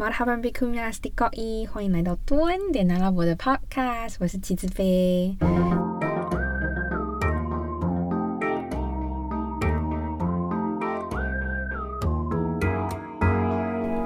[0.00, 5.36] 马哈班比库米拉斯蒂高一，欢迎来到多恩点阿拉伯的 Podcast，我是齐子飞。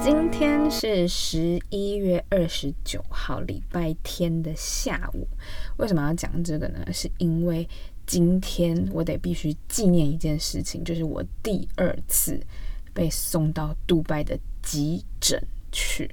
[0.00, 5.28] 今天是十一月二十九号，礼拜天的下午。
[5.76, 6.84] 为什么要讲这个呢？
[6.92, 7.68] 是因为
[8.04, 12.44] 今天我得必须纪念一件事情，就是我第二次
[12.92, 15.40] 被送到杜拜的急诊。
[15.74, 16.08] 去，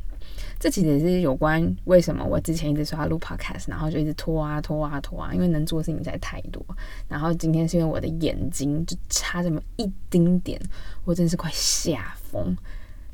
[0.60, 6.66] 这其实也是有关为什么我之前一直说要录 podcast，然后就一直拖啊拖啊拖啊，因为能做的事情实在太多。
[7.08, 10.60] 然后今天是因为我的眼睛就差这么一丁点，
[11.06, 12.58] 我真是快吓疯。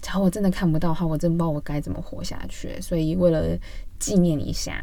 [0.01, 2.79] 假如我真的看不到的话，我真不知道我该怎么活下去。
[2.79, 3.57] 所以为了
[3.99, 4.81] 纪念一下，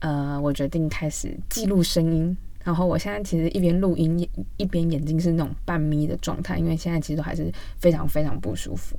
[0.00, 2.36] 呃，我决定开始记录声音。
[2.62, 8.94] 然后我现在其实一边录音一边眼睛是那种半眯的状态，因为现在其实都还是非常非常不舒服。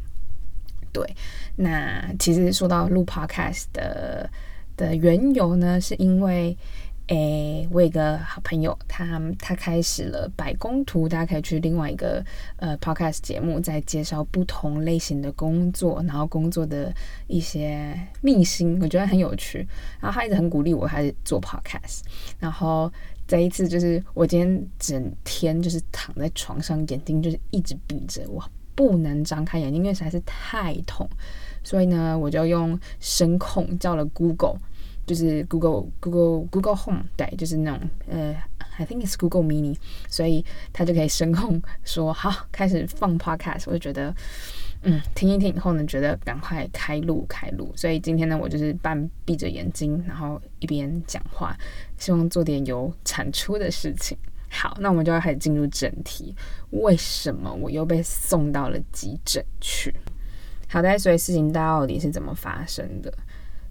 [0.94, 1.16] 对，
[1.56, 4.30] 那其实说到录 podcast 的
[4.76, 6.58] 的缘由呢，是因为，
[7.08, 12.24] 诶，我有个好朋友，他他开始了百工图，大家可以去另外一个
[12.58, 16.94] 呃 podcast 节目，在介绍不同类型的工作，然后工作的
[17.28, 19.68] 一些秘辛，我觉得很有趣。
[20.00, 22.02] 然后他一直很鼓励我开始做 podcast。
[22.40, 22.92] 然后
[23.28, 28.44] 这一次就是我今天整天就是躺在床上，眼睛就是一直闭着，我。
[28.76, 31.10] 不能张开眼睛，因为实在是太痛，
[31.64, 34.58] 所以呢，我就用声控叫了 Google，
[35.06, 38.36] 就是 Google Google Google Home，对，就是那种呃
[38.78, 44.14] ，I think it's Google Mini，所以它就可以声控说好开始放 Podcast，我就觉得
[44.84, 51.56] 嗯，听一听以后呢，觉得赶快开录开录，所以今天呢，我就是半闭着眼睛，然后一边讲话，
[51.98, 54.18] 希望做点有产出的事情。
[54.54, 56.36] 好，那我们就要开始进入正题。
[56.72, 59.96] 为什么我又被送到了急诊去？
[60.68, 63.12] 好的，所以事情到底是怎么发生的？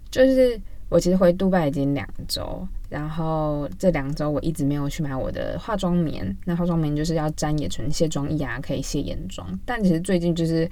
[0.09, 0.59] 就是
[0.89, 6.35] 我其实回杜拜已经两周，然后这两周我一直没有去买我的化妆棉。
[6.45, 9.47] 那化妆棉就是要沾野醇卸妆液啊，可以卸眼妆。
[9.63, 10.67] 但其实最近就是，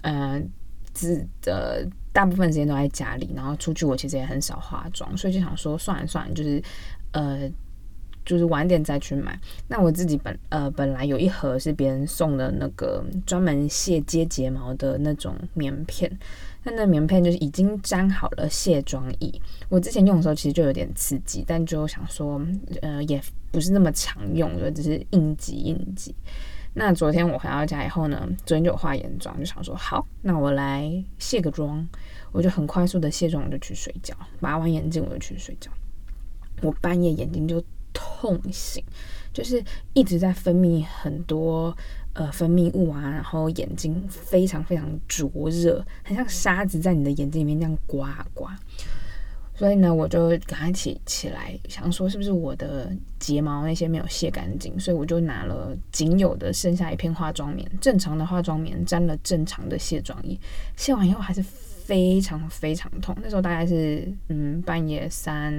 [0.00, 0.42] 呃，
[0.92, 6.60] 自的大部分时间都在家里，然后出去我其实也很少化妆，所以就想说算了算了，就是
[7.12, 7.48] 呃。
[8.24, 9.38] 就是晚点再去买。
[9.68, 16.10] 那我自己本呃本来有一盒是别人送的那个专门卸接睫毛的那种棉片，
[16.62, 19.32] 那那棉片就是已经粘好了卸妆液。
[19.68, 22.40] 我之前用的时候其实就有点刺激，但就想说
[22.80, 26.14] 呃也不是那么常用，就只是应急应急。
[26.74, 31.86] 那昨天我回到家以后呢，昨天就化眼妆，就想说好，那我来卸个妆，
[32.30, 35.70] 我就很快速的卸妆，我就去睡觉，拔完眼镜我就去睡觉。
[36.62, 37.62] 我半夜眼睛就。
[37.92, 38.82] 痛醒，
[39.32, 39.62] 就是
[39.94, 41.76] 一直在分泌很多
[42.12, 48.56] 呃分泌物啊，然后眼睛非常非常灼热，很像沙子在你的眼睛里面那样刮刮。
[49.54, 60.38] 所以呢，我就赶快起起来，想说是不是我的睫毛那些没有卸干净，所以我就拿了仅有的剩下一片化妆棉，正常的化妆棉沾了正常的卸妆液，
[60.76, 61.44] 卸完以后还是。
[61.84, 65.52] 非常非常痛，那时候大概是嗯半夜三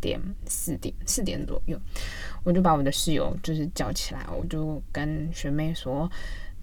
[0.00, 1.78] 点四点四点左右，
[2.44, 6.10] 我就把我的室友就是叫起来，我就跟学妹说，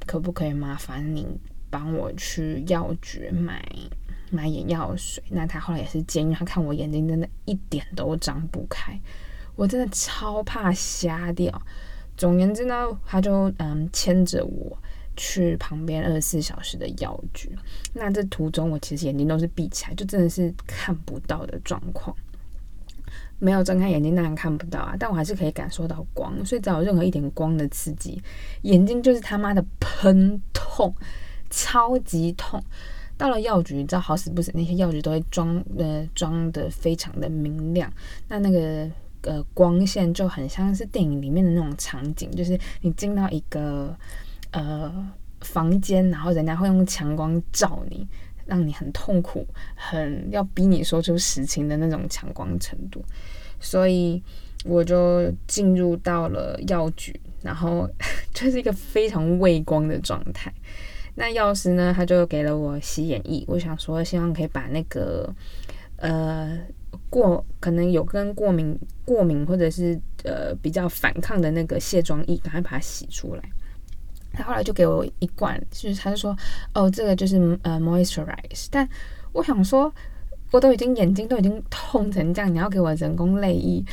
[0.06, 1.28] 可不可以麻烦你
[1.70, 3.64] 帮我去药局买
[4.30, 5.24] 买眼药水？
[5.30, 9.00] 那他后来也是建议，他看我眼睛真的一点都张不开，
[9.56, 11.62] 我真的超怕瞎掉。
[12.16, 14.78] 总言之呢，他就嗯牵着我。
[15.16, 17.50] 去旁边二十四小时的药局，
[17.94, 22.16] 那这途中我其实眼睛都是闭起来，就真的是看不到的状况。
[23.40, 28.22] 没有睁开眼睛当然看不到啊，但我还是可以感受到光，所以只要有任何一点光的刺激，
[28.62, 30.96] 眼睛就是他妈的喷痛，
[31.50, 32.64] 超级痛。
[33.18, 37.92] 到了药局，你知道好死不死，那些药局都会装呃装的非常的明亮，
[38.30, 38.90] 那那个
[39.22, 43.96] 呃光线就很像是电影里面的那种场景，就是你进到一个。
[44.54, 48.08] 呃，房间，然后人家会用强光照你，
[48.46, 53.04] 让你很痛苦，很要逼你说出实情的那种强光程度。
[53.60, 54.22] 所以
[54.64, 57.90] 我就进入到了药局，然后
[58.34, 60.54] 就是一个非常畏光的状态。
[61.16, 65.34] 那药师呢，他就给了我洗眼液，我想说，希望可以把那个
[65.98, 66.60] 呃
[67.10, 73.44] 过可能有跟过敏过敏或者是呃比较反抗的那个卸妆液，赶快把它洗出来。
[74.34, 76.36] 他后来就给我一罐，就是他就说，
[76.74, 78.68] 哦，这个就是呃 moisturize。
[78.70, 78.88] 但
[79.32, 79.94] 我想说，
[80.52, 83.84] 我都已经眼睛都已经痛成这样，你要给我人工泪液，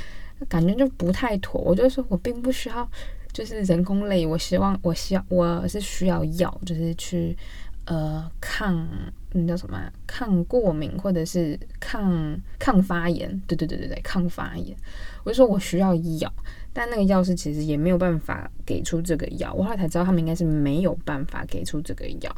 [0.49, 1.61] 感觉就不太妥。
[1.61, 2.91] 我就说我并不需要，
[3.33, 7.37] 就是人工泪，我希望我需要我是需要药，就是去
[7.85, 8.87] 呃抗
[9.33, 14.77] 嗯叫什么抗过敏或者是抗抗发炎，对对对对对，抗发炎。
[15.23, 16.33] 我就说我需要药，
[16.73, 19.53] 但那个药师其实也没有办法给出这个药。
[19.55, 22.35] 我后来才知道他们应该是没有办法给出这个药，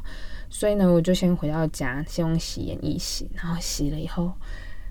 [0.51, 4.33] 所以呢，我就先回到家，先用洗眼液洗，然后洗了以后，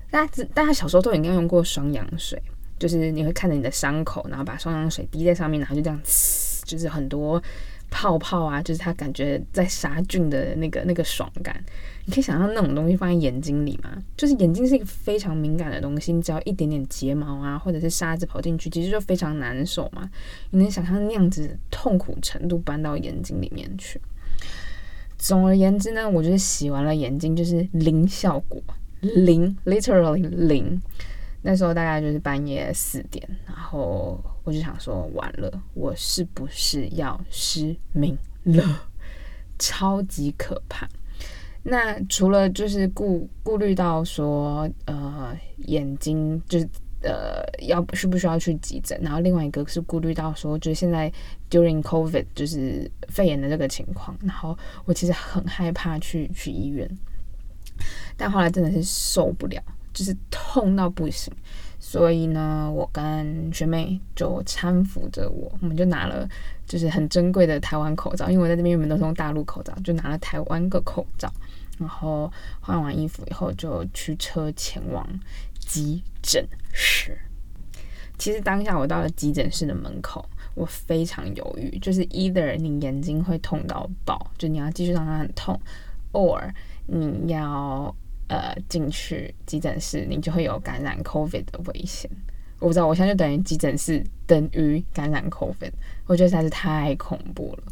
[0.09, 2.41] 大家大家小时候都应该用过双氧水，
[2.79, 6.01] 就是你会看着你的伤口，然后把双氧水滴在上面，然后就这样，
[6.65, 7.41] 就是很多。
[7.91, 11.63] 泡泡啊，就是它感觉在杀菌的那个那个爽感，
[12.05, 13.95] 你可以想象那种东西放在眼睛里吗？
[14.17, 20.09] 就是眼睛是一个非常敏感的东西，你只要一点点睫毛啊，或者是沙子跑进去，其实就非常难受嘛。
[20.49, 24.01] 你能想象那样子痛苦程度搬到眼睛里面去？
[25.17, 28.59] 总而言之呢，我觉得洗完了眼睛就是零效果，
[29.01, 30.81] 零，literally 零。
[31.43, 38.89] 那时候大概就是半夜四点，然后我就想说，完了，我是不是要失明了？
[39.59, 40.87] 超级可怕。
[41.63, 46.67] 那除了就是顾顾虑到说，呃，眼睛就是
[47.03, 48.99] 呃，要需不需要去急诊？
[49.01, 51.11] 然后另外一个是顾虑到说，就是现在
[51.49, 56.89] during COVID 就是肺炎的这个情况，然后我其实很害怕去去医院，
[58.17, 59.61] 但后来真的是受不了。
[59.93, 61.33] 就是痛到不行，
[61.91, 66.25] 所以呢，我跟学妹就搀扶着我，我们就拿了
[66.65, 71.29] 就是很珍贵的台湾口罩，因为我在这边原本都是用大陆口罩，就拿了台湾个口罩，
[71.77, 75.05] 然后换完衣服以后就驱车前往
[75.59, 77.17] 急诊室。
[78.17, 85.59] 其实当下我到了急诊室的门口，我非常犹豫，就是 either 你眼睛会痛到爆，就你要继续让它很痛
[86.13, 86.53] ，or
[86.85, 87.93] 你要。
[88.31, 92.09] 呃，进去急诊室，你就会有感染 COVID 的危险。
[92.59, 95.73] 我不知道，我现在就等于急诊室等于感染 COVID，
[96.05, 97.63] 我觉得实在是太恐怖了。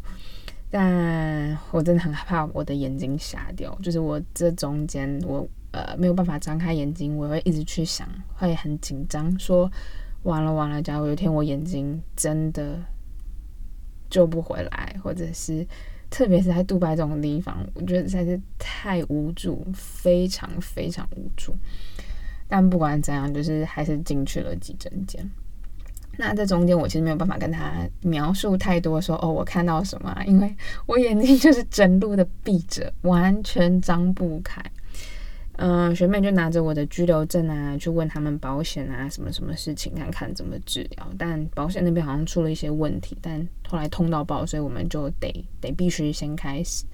[0.68, 8.06] 但我真的很害怕我的眼睛瞎掉，就是我这中间我呃没有办法张开眼睛，我会一直去想，
[8.36, 9.70] 会很紧张，说
[10.24, 12.78] 完了完了，假如有一天我眼睛真的
[14.10, 15.66] 救不回来，或者是。
[16.10, 21.54] 特别是在杜拜这种地方，我觉得实在是太无助，非常非常无助。
[22.48, 25.24] 但不管怎样，就是还是进去了急诊间。
[26.18, 27.72] 那在中间，我其实没有办法跟他
[28.02, 30.54] 描述太多，说哦，我看到什么，因为
[30.84, 34.60] 我眼睛就是整路的闭着，完全张不开。
[35.62, 41.06] 嗯，学妹就拿着我的居留证啊，去问他们保险啊，什么什么事情，看看怎么治疗。
[41.18, 45.30] 但保险那边好像出了一些问题，但后来通到爆，所以我们就得
[45.60, 46.86] 得必须先开始。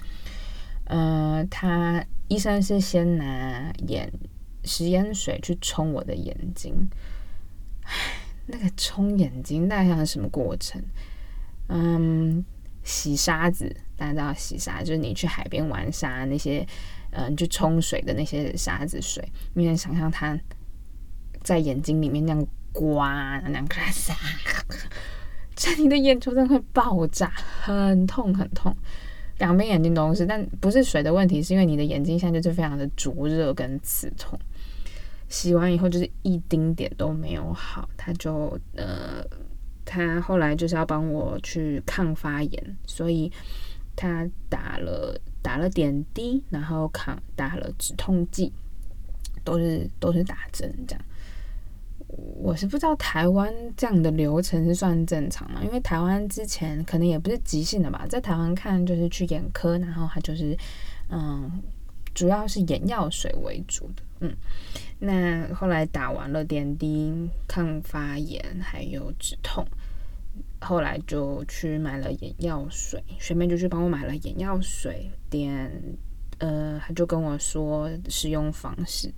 [0.86, 4.12] 呃，他医生是先拿眼
[4.64, 6.74] 食盐水去冲我的眼睛，
[7.82, 7.92] 唉，
[8.46, 10.82] 那个冲眼睛大概是什么过程？
[11.68, 12.44] 嗯，
[12.86, 16.66] 洗沙子，大家知道洗沙，就是你去海边玩沙那些。
[17.18, 20.38] 嗯，就冲水的那些沙子水，你能想象它
[21.42, 24.12] 在眼睛里面那样刮，那样咔嚓，
[25.54, 28.76] 在你的眼球真的会爆炸，很痛很痛，
[29.38, 34.38] 两边眼睛都是，但不是水的问题，是因为你的眼睛现在就是非常的灼热跟刺痛。
[35.28, 39.24] 洗完以后就是一丁点都没有好，它就呃，
[39.86, 43.32] 他后来就是要帮我去抗发炎，所以
[43.94, 45.18] 他打了。
[45.42, 48.52] 打了点滴，然后抗打了止痛剂，
[49.44, 51.04] 都是都是打针这样。
[52.08, 55.60] 我是不知道台湾这样的流程是算正常吗？
[55.62, 60.58] 因为台湾之前可能也不是急性的吧，在台湾看就是去眼科，然后他就是
[61.10, 61.48] 嗯，
[62.16, 64.02] 主要是眼药水为主的。
[64.20, 64.34] 嗯，
[64.98, 67.12] 那后来打完了点滴
[67.46, 69.64] 抗发炎还有止痛。
[70.58, 75.70] 后来就去买了眼药水，学妹就去帮我买了眼药水，点
[76.38, 79.12] 呃，他就跟我说使用方式。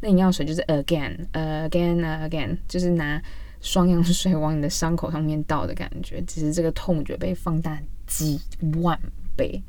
[0.00, 3.22] 那眼药水就是 again，again，again，就是拿
[3.60, 8.40] 双氧水往你的伤口上面倒的感觉，只是这个痛觉被放大几
[8.82, 8.98] 万
[9.36, 9.62] 倍，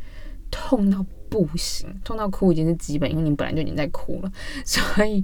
[0.51, 4.32] 痛到不行，痛到哭已经是基本，因为你本来就已经在哭了，
[4.65, 5.24] 所以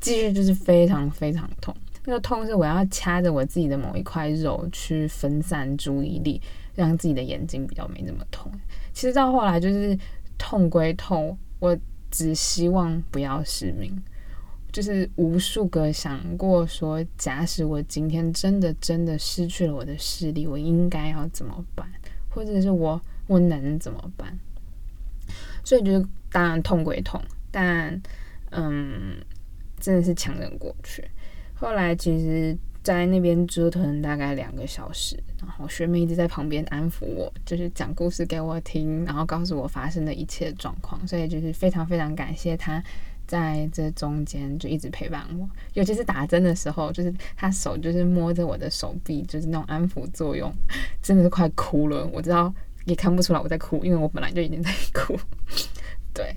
[0.00, 1.74] 继续就是非常非常痛。
[2.06, 6.40] 那个痛是我要掐着我自己的某一块肉去分散注意力，
[6.74, 8.52] 让自己的眼睛比较没那么痛。
[8.92, 9.98] 其实到后来就是
[10.36, 11.74] 痛归痛，我
[12.10, 13.90] 只希望不要失明。
[14.70, 21.88] 就是无数个想过说，假使我今天真的真的失去了我的视力，我应该要怎么办？
[22.28, 24.36] 或者是我我能怎么办？
[25.64, 28.00] 所以就是当然痛归痛，但
[28.50, 29.16] 嗯，
[29.80, 31.04] 真的是强忍过去。
[31.54, 42.82] 后来其实在那边折腾大概两个小时，然后学妹一直在旁边安抚我，就是讲故事给我听，然后告诉我发生的一切状况，所以就是非常非常感谢她
[43.26, 50.52] 在这中间就一直陪伴我，尤其是打针的时候，就是她手就是摸着我的手臂，就是那种安抚作用，
[51.00, 52.06] 真的是快哭了。
[52.12, 52.52] 我知道
[52.84, 55.18] 也看不出来我在哭，因为我本来就已经在哭，
[56.14, 56.36] 对。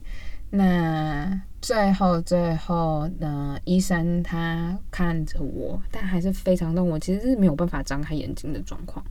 [0.50, 3.60] 那最后最后呢？
[3.66, 6.88] 医生他看着我，但还是非常痛。
[6.90, 9.06] 我其实是没有办法张开眼睛的状况，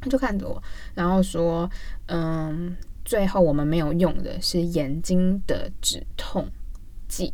[0.00, 0.62] 他就看着我，
[0.94, 1.68] 然后说
[2.06, 6.48] ：“嗯，最后我们没有用的是眼睛的止痛
[7.08, 7.32] 剂。”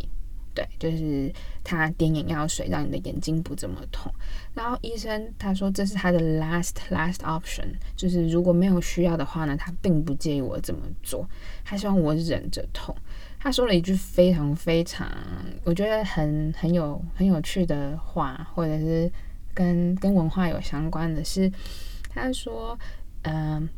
[0.55, 1.31] 对，就是
[1.79, 4.13] 他点眼药水，让你的眼睛不这么痛。
[4.55, 11.29] 然后医生他说这是他的 last last option，就是如果没有需要的话呢，他并不介意我这么做，
[11.65, 12.95] 他希望我忍着痛。
[13.39, 15.09] 他说了一句非常非常，
[15.65, 19.11] 我觉得很很有很有趣的话，或者是
[19.55, 21.51] 跟跟文化有相关的是，
[22.09, 22.79] 他说，
[23.23, 23.69] 嗯。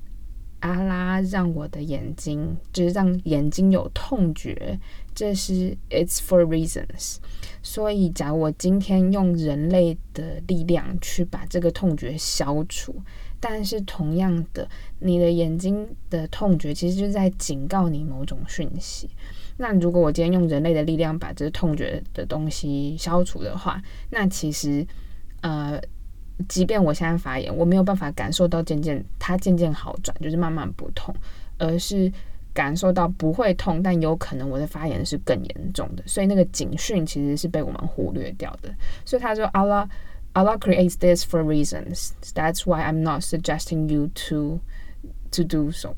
[0.63, 4.79] 阿拉让我的眼睛，就是让眼睛有痛觉，
[5.13, 7.17] 这是 it's for reasons。
[7.63, 12.95] 所以，假如我今天用人类的力量去把这个痛觉消除，
[13.41, 14.69] 但是同样的，
[15.01, 19.11] 你的眼睛的痛觉其实就在警告你某种讯息。
[19.57, 24.87] 那如果我今天用人类的力量把这个痛觉的东西消除的话，那其实，
[25.41, 25.81] 呃。
[26.49, 31.15] 即便我现在发炎，我没有办法感受到渐渐它渐渐好转，就是慢慢不痛，
[31.59, 32.13] 而是
[32.53, 36.03] 感受到不会痛，但有可能我的发炎是更严重的。
[36.07, 38.75] 所以那个警讯其实是被我们忽略掉的。
[39.05, 39.89] 所以他说，Allah
[40.35, 42.11] Allah creates this for reasons.
[42.35, 44.61] That's why I'm not suggesting you to
[45.33, 45.95] to do so.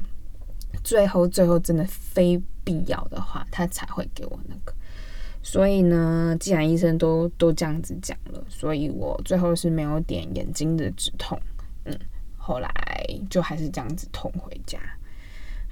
[0.83, 4.75] 最后最后真的非必要的话，他才会给我那个。
[5.47, 11.39] 所以呢，既然医生都都这样子讲了，所以我最后是没有点眼睛的止痛，
[11.85, 11.95] 嗯，
[12.39, 12.71] 后来
[13.29, 14.79] 就还是这样子痛回家，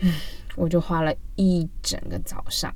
[0.00, 0.12] 嗯，
[0.56, 2.70] 我就花了一整个早上，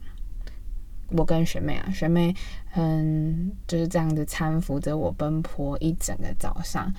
[1.10, 2.34] 我跟学妹啊，学妹，
[2.74, 6.90] 嗯，就是这样子搀扶着我奔波一整个早上，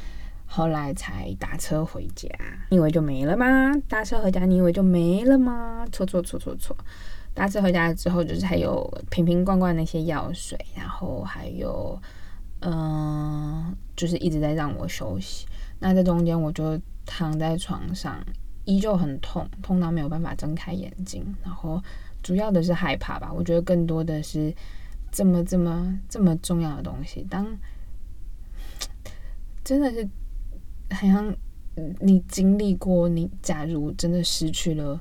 [0.46, 2.30] 后来才打车回家。
[2.70, 3.74] 你以为就没了吗？
[3.90, 5.88] 打车回家，你以为就没了吗？
[5.92, 6.78] 错错错错错。
[7.38, 11.96] 搭车回家之后，就是还有瓶瓶罐罐那些药水，然后还有，
[12.62, 15.46] 嗯，就是一直在让我休息。
[15.78, 18.18] 那在中间，我就躺在床上，
[18.66, 21.24] 依旧很痛，痛到没有办法睁开眼睛。
[21.44, 21.80] 然后
[22.24, 24.52] 主要的是害怕吧，我觉得更多的是
[25.12, 27.46] 这么这么这么重要的东西，当
[29.64, 30.10] 真的是
[30.90, 31.32] 好像
[32.00, 35.00] 你经历过，你假如真的失去了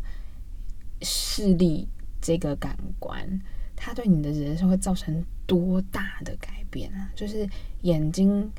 [1.01, 1.89] 视力。
[2.27, 3.41] 这个感官，
[3.77, 7.09] 它对你的人生会造成多大的改变啊？
[7.15, 7.49] 就是
[7.83, 8.51] 眼睛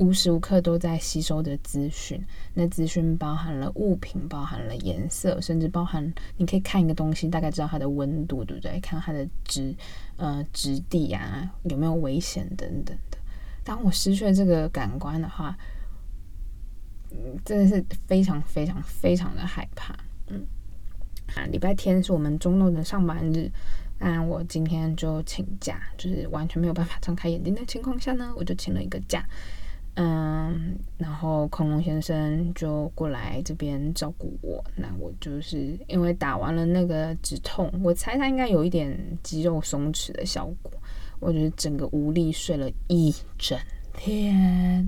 [0.00, 2.20] 无时无刻都在吸收的资讯，
[2.52, 8.80] 那资讯包含了物品，包含了颜色，甚至包含你可以看一个东西，大概知道它的温度，对不对？
[8.80, 9.72] 看它的质
[10.16, 13.16] 呃质地啊，有没有危险等等的。
[13.62, 15.56] 当我失去了这个感官的话，
[17.12, 19.94] 嗯，真的是非常非常非常的害怕，
[20.26, 20.44] 嗯。
[21.34, 23.50] 啊，礼拜天是我们中诺的上班日，
[23.98, 29.24] 那我今天就请假，就是完全没有办法张开眼睛的情况下呢，我就请了一个假。
[29.98, 40.70] 嗯，然后恐龙先生就过来这边照顾我，那我就是因为打完了那个止痛，我猜他应该有一点肌肉松弛的效果，
[41.18, 43.58] 我就是整个无力睡了一整
[43.94, 44.86] 天。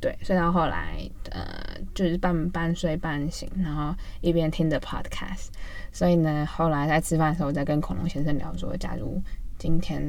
[0.00, 0.98] 对，睡到后来，
[1.30, 5.48] 呃，就是半半睡半醒，然后一边听着 podcast。
[5.92, 9.22] 所以呢，后来在吃饭的时候，我在跟恐龙先生聊说，假如
[9.58, 10.00] 今天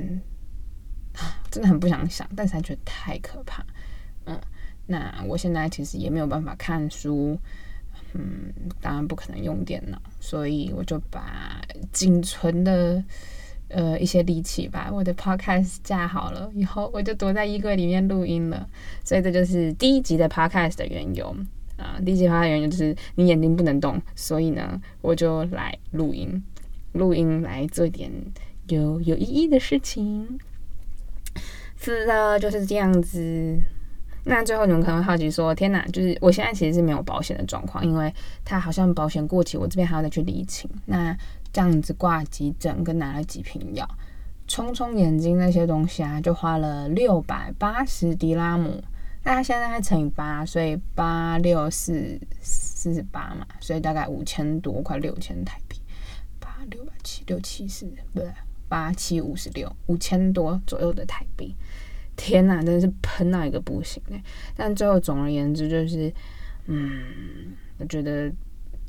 [1.50, 3.66] 真的很不想想，但是还觉得太可怕。
[4.26, 4.40] 嗯，
[4.88, 7.38] 那我现在其实也没有办法看书，
[8.14, 13.04] 嗯，当然不可能用电脑，所以我就把仅存的。
[13.74, 18.68] 呃，一些力气把我的 podcast 架好了以后，我就躲在衣柜里面录音了。
[19.04, 21.36] 所以这就是第一集的 podcast 的缘由
[21.78, 22.00] 啊。
[22.06, 26.44] 第一集 podcast 的缘由就是你眼睛不能动，所以呢，我就来录音，
[26.94, 28.12] 录音来做一点
[28.68, 30.40] 有有意义的事情。
[31.78, 33.58] 是的，就是这样子。
[34.24, 38.14] 那最后你们可能会好奇说：“天哪，就是我现在其实是没有保险的状况，因为
[38.46, 41.18] 它好像保险过期，我这边还要再去理清。”那
[41.52, 43.88] 这样子挂急诊跟拿了几瓶药，
[44.48, 48.84] 冲冲眼睛那些东西啊，就花了六百八十迪拉姆。
[49.24, 55.78] 大家现在还乘以八，所以八六四四八嘛，所以大概五千多，快六千台币。
[56.40, 58.32] 八六八七六七四，不对，
[58.68, 61.56] 八七五十六，五千多左右的台币。
[62.16, 64.24] 天呐，真的是喷到一个不行哎！
[64.56, 66.14] 但最后总而言之就是，
[66.66, 68.32] 嗯，我觉得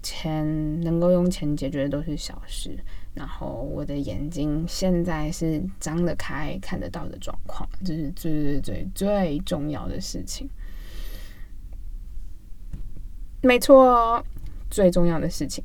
[0.03, 2.77] 钱能够用钱解决的都是小事。
[3.15, 10.49] 然后我的眼睛现在是张得开、看得到的状况，这是最最最最重要的事情。
[13.43, 14.25] 没错，
[14.71, 15.63] 最重要的事情。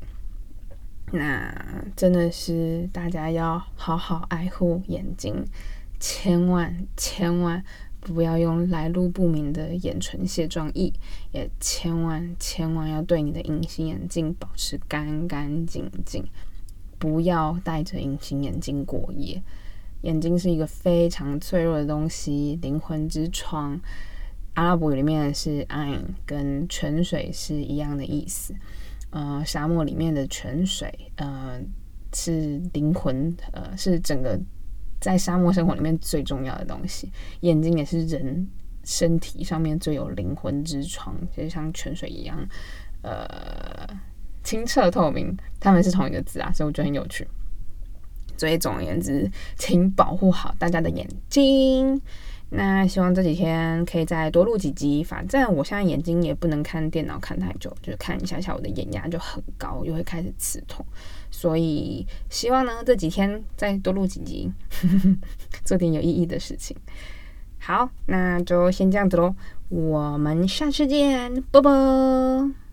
[1.10, 1.50] 那
[1.96, 5.42] 真的是大家要好好爱护眼睛，
[5.98, 7.64] 千万千万
[8.12, 10.92] 不要用来路不明的眼唇卸妆液，
[11.32, 16.24] 也千万千万要对你的隐形眼镜保持干干净净。
[16.98, 19.40] 不要戴着隐形眼镜过夜。
[20.02, 23.80] 眼睛是一个非常脆弱的东西，灵魂之窗。
[24.54, 28.54] 阿拉伯语里面是 “ain”，跟泉水是一样的意思。
[29.10, 31.60] 呃，沙漠里面的泉水，呃，
[32.12, 34.38] 是灵魂，呃，是整个
[35.00, 37.10] 在沙漠生活里面最重要的东西。
[37.40, 38.48] 眼睛也是人
[38.84, 42.38] 身体上面最有灵魂之窗，就像泉水一样，
[43.02, 43.86] 呃。
[44.44, 47.26] 清澈透明，他们是同一个字啊，所以我觉得很有趣。
[48.38, 52.00] 所以总而言之，请保护好大家的眼睛。
[52.50, 55.04] 那希望这几天可以再多录几集。
[55.04, 60.84] 反正我现在眼睛也不能看电脑看太久，就是看一下下，我的眼压就很高，又会开始刺痛。
[61.30, 64.50] 所以希望呢，这几天再多录几集，
[65.64, 66.76] 做点有意义的事情。
[67.58, 69.34] 好，那就先这样子喽，
[69.68, 72.67] 我们下次见，啵啵。